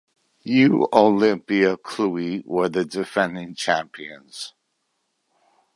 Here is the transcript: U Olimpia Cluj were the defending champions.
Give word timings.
U 0.67 0.87
Olimpia 1.01 1.77
Cluj 1.77 2.43
were 2.47 2.69
the 2.69 2.83
defending 2.83 3.53
champions. 3.53 4.55